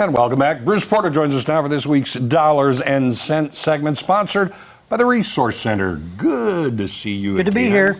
[0.00, 0.64] And welcome back.
[0.64, 4.50] Bruce Porter joins us now for this week's Dollars and Cents segment, sponsored
[4.88, 5.96] by the Resource Center.
[5.96, 7.98] Good to see you Good to be here.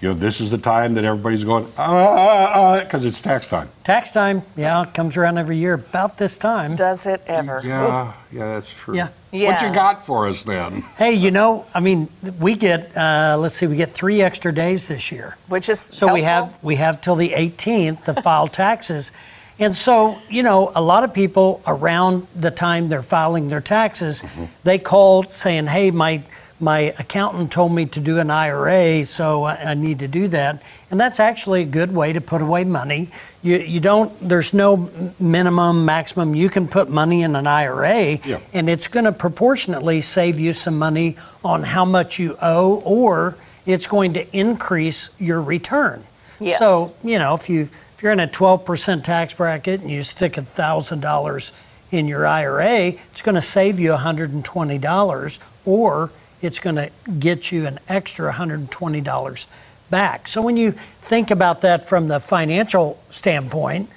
[0.00, 3.70] You know, this is the time that everybody's going, ah, ah, because it's tax time.
[3.84, 6.74] Tax time, yeah, it comes around every year about this time.
[6.74, 7.60] Does it ever?
[7.64, 8.96] Yeah, yeah, that's true.
[8.96, 9.10] Yeah.
[9.30, 9.52] yeah.
[9.52, 10.82] What you got for us then?
[10.98, 12.08] Hey, you know, I mean,
[12.40, 15.36] we get uh, let's see, we get three extra days this year.
[15.46, 19.12] Which is So we have we have till the 18th to file taxes.
[19.58, 24.20] And so, you know, a lot of people around the time they're filing their taxes,
[24.20, 24.44] mm-hmm.
[24.64, 26.22] they called saying, "Hey, my
[26.58, 30.62] my accountant told me to do an IRA, so I, I need to do that."
[30.90, 33.10] And that's actually a good way to put away money.
[33.42, 38.40] You you don't there's no minimum maximum you can put money in an IRA Yeah.
[38.52, 43.36] and it's going to proportionately save you some money on how much you owe or
[43.64, 46.04] it's going to increase your return.
[46.40, 46.58] Yes.
[46.58, 50.34] So, you know, if you if you're in a 12% tax bracket and you stick
[50.34, 51.52] $1,000
[51.90, 56.10] in your IRA, it's going to save you $120 or
[56.42, 59.46] it's going to get you an extra $120
[59.88, 60.28] back.
[60.28, 63.88] So when you think about that from the financial standpoint,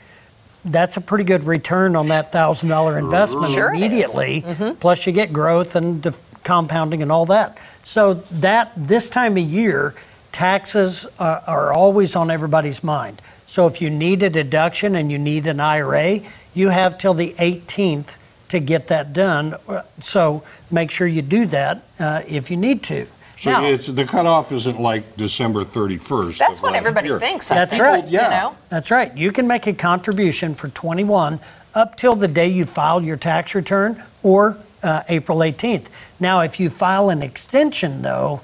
[0.64, 4.44] that's a pretty good return on that thousand dollar investment Sure immediately.
[4.44, 4.76] Mm-hmm.
[4.80, 7.58] Plus, you get growth and the compounding and all that.
[7.84, 9.96] So that this time of year,
[10.32, 13.22] taxes are, are always on everybody's mind.
[13.50, 16.22] So if you need a deduction and you need an IRA,
[16.54, 18.16] you have till the 18th
[18.50, 19.56] to get that done.
[20.02, 23.08] So make sure you do that uh, if you need to.
[23.40, 26.38] So Now- it's the cutoff isn't like December 31st.
[26.38, 27.18] That's what everybody year.
[27.18, 27.50] thinks.
[27.50, 28.08] I That's think, right.
[28.08, 28.24] Yeah.
[28.26, 28.56] You know?
[28.70, 29.18] That's right.
[29.18, 31.40] You can make a contribution for 21
[31.74, 35.88] up till the day you file your tax return or uh, April 18th.
[36.20, 38.42] Now, if you file an extension, though,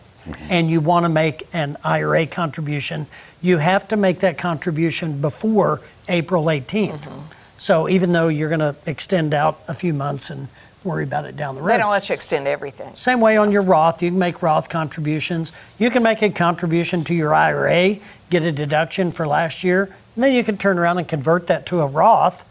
[0.50, 3.08] and you want to make an IRA contribution,
[3.42, 7.00] you have to make that contribution before April 18th.
[7.00, 7.20] Mm-hmm.
[7.58, 10.48] So even though you're going to extend out a few months and
[10.86, 11.74] worry about it down the road.
[11.74, 12.96] They don't let you extend everything.
[12.96, 15.52] Same way on your Roth, you can make Roth contributions.
[15.80, 17.98] You can make a contribution to your IRA,
[18.30, 19.84] get a deduction for last year,
[20.16, 22.46] and then you can turn around and convert that to a Roth.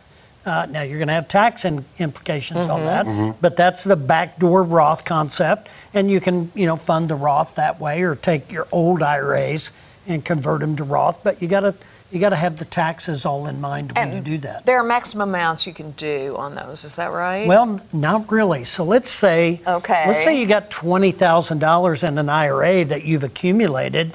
[0.47, 4.63] Uh, now you're going to have tax in, implications on that, but that's the backdoor
[4.63, 8.69] Roth concept, and you can you know fund the Roth that way, or take your
[8.71, 9.71] old IRAs
[10.07, 11.23] and convert them to Roth.
[11.25, 11.75] But you got to
[12.11, 14.67] you got to have the taxes all in mind when you do that.
[14.67, 16.85] There are maximum amounts you can do on those.
[16.85, 17.49] Is that right?
[17.49, 18.65] Well, not really.
[18.65, 20.05] So let's say, Okay.
[20.07, 24.13] let's say you got twenty thousand dollars in an IRA that you've accumulated,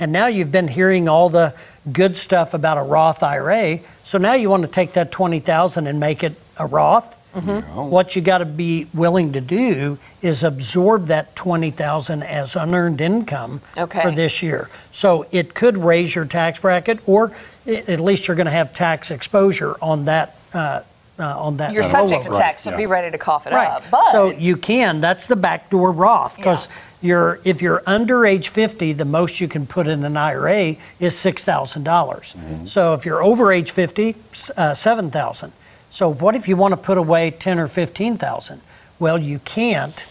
[0.00, 1.54] and now you've been hearing all the
[1.92, 3.80] good stuff about a Roth IRA.
[4.04, 7.16] So now you want to take that twenty thousand and make it a Roth.
[7.32, 13.00] What you got to be willing to do is absorb that twenty thousand as unearned
[13.00, 14.00] income Okay.
[14.02, 14.68] for this year.
[14.90, 17.32] So it could raise your tax bracket, or
[17.68, 20.36] at least you're going to have tax exposure on that.
[20.52, 20.82] Uh,
[21.18, 22.38] uh, on that You're subject to rollover.
[22.38, 22.78] tax, so yeah.
[22.78, 23.68] be ready to cough it Right.
[23.68, 23.82] up.
[23.90, 25.02] But so you can.
[25.02, 26.66] That's the backdoor Roth because
[27.02, 31.14] you're if you're under age 50, the most you can put in an IRA is
[31.14, 32.68] $6,000.
[32.68, 34.14] So if you're over age 50,
[34.56, 35.52] uh, seven thousand.
[35.90, 38.60] So what if you want to put away ten or fifteen thousand?
[38.98, 40.06] Well, you can't.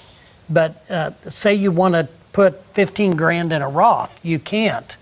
[0.50, 4.96] But uh, say you want to put 15 grand in a Roth, you can't.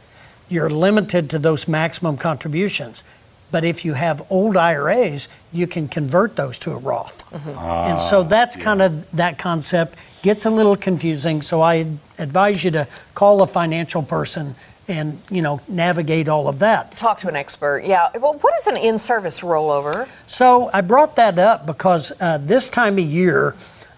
[0.50, 3.04] You're limited to those maximum contributions.
[3.52, 7.24] But if you have old IRAs, you can convert those to a Roth.
[7.34, 11.42] and so that's kind of that concept gets a little confusing.
[11.42, 11.86] So I
[12.18, 14.56] advise you to call a financial person
[14.90, 16.96] and you know navigate all of that.
[16.98, 17.84] talk to an expert.
[17.86, 18.10] Yeah.
[18.20, 20.08] Well, what is an in-service rollover?
[20.28, 23.56] So I brought that up because uh, this time of year,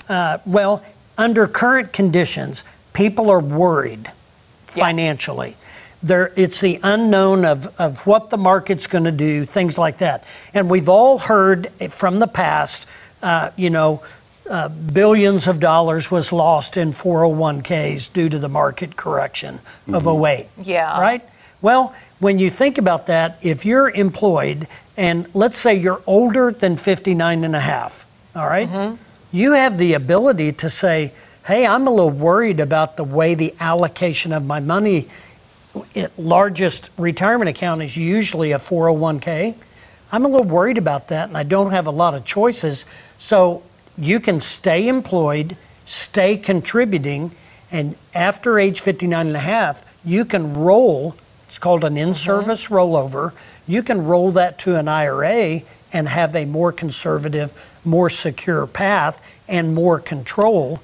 [0.10, 0.84] uh, well,
[1.18, 4.12] under current conditions, people are worried
[4.76, 4.86] Yeah.
[4.86, 5.56] financially.
[6.02, 10.24] There, it's the unknown of, of what the market's going to do, things like that.
[10.54, 12.88] And we've all heard from the past,
[13.22, 14.02] uh, you know,
[14.50, 19.60] uh, billions of dollars was lost in 401ks due to the market correction
[19.92, 20.48] of 08.
[20.64, 21.00] Yeah.
[21.00, 21.28] Right?
[21.62, 24.68] Well, when you think about that, if you're employed
[24.98, 28.06] and let's say you're older than 59 and a half,
[28.36, 28.68] all right?
[29.32, 31.14] You have the ability to say,
[31.46, 35.08] hey, I'm a little worried about the way the allocation of my money, it,
[36.18, 39.56] largest retirement account is usually a 401k.
[40.12, 42.86] I'm a little worried about that and I don't have a lot of choices.
[43.18, 43.64] So
[43.98, 47.32] you can stay employed, stay contributing,
[47.72, 51.16] and after age 59 and a half, you can roll,
[51.48, 52.76] it's called an in service mm-hmm.
[52.76, 53.34] rollover.
[53.68, 55.62] You can roll that to an IRA
[55.94, 57.52] and have a more conservative,
[57.86, 60.80] more secure path and more control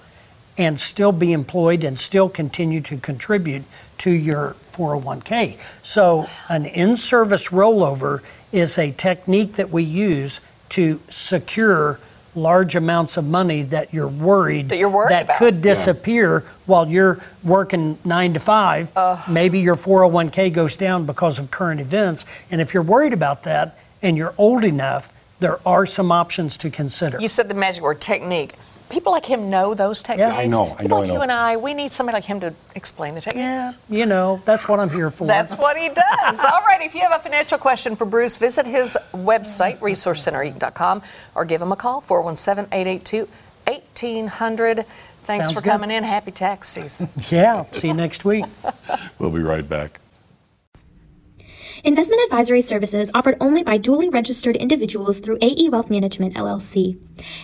[0.57, 3.63] and still be employed and still continue to contribute
[3.99, 5.57] to your 401k.
[5.83, 8.21] So, an in service rollover
[8.51, 11.99] is a technique that we use to secure
[12.35, 15.37] large amounts of money that you're worried That you're worried that about.
[15.37, 18.89] could disappear while you're working nine to five.
[19.29, 22.25] Maybe your 401k goes down because of current events.
[22.51, 26.69] And if you're worried about that and you're old enough, there are some options to
[26.69, 27.19] consider.
[27.21, 28.53] You said the magic word technique.
[28.89, 30.29] People like him know those techniques.
[30.29, 31.13] Yeah, I know, I People know, I like know.
[31.15, 33.39] you and I, we need somebody like him to explain the techniques.
[33.43, 35.25] yeah, you know, that's what I'm here for.
[35.27, 36.39] That's what he does.
[36.43, 41.01] All right, if you have a financial question for Bruce, visit his website, resourcecentereaton.com,
[41.35, 43.27] or give him a call, 417 882
[43.67, 44.85] 1800.
[45.25, 45.69] Thanks Sounds for good.
[45.71, 46.03] coming in.
[46.03, 47.09] Happy tax season.
[47.29, 48.45] yeah, see you next week.
[49.17, 49.99] We'll be right back.
[51.85, 56.97] Investment advisory services offered only by duly registered individuals through AE Wealth Management LLC.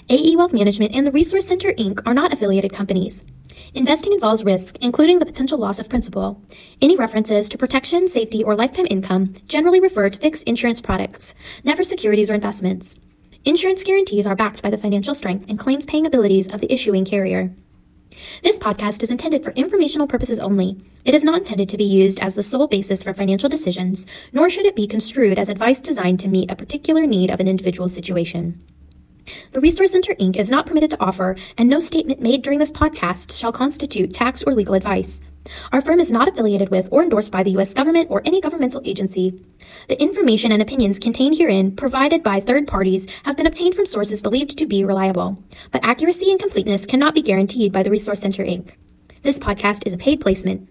[0.09, 2.01] AE Wealth Management and the Resource Center Inc.
[2.07, 3.23] are not affiliated companies.
[3.75, 6.41] Investing involves risk, including the potential loss of principal.
[6.81, 11.83] Any references to protection, safety, or lifetime income generally refer to fixed insurance products, never
[11.83, 12.95] securities or investments.
[13.45, 17.05] Insurance guarantees are backed by the financial strength and claims paying abilities of the issuing
[17.05, 17.53] carrier.
[18.43, 20.77] This podcast is intended for informational purposes only.
[21.05, 24.49] It is not intended to be used as the sole basis for financial decisions, nor
[24.49, 27.89] should it be construed as advice designed to meet a particular need of an individual
[27.89, 28.61] situation.
[29.51, 30.35] The Resource Center Inc.
[30.35, 34.43] is not permitted to offer, and no statement made during this podcast shall constitute tax
[34.43, 35.21] or legal advice.
[35.71, 37.73] Our firm is not affiliated with or endorsed by the U.S.
[37.73, 39.43] government or any governmental agency.
[39.87, 44.21] The information and opinions contained herein, provided by third parties, have been obtained from sources
[44.21, 48.43] believed to be reliable, but accuracy and completeness cannot be guaranteed by the Resource Center
[48.43, 48.73] Inc.
[49.23, 50.69] This podcast is a paid placement.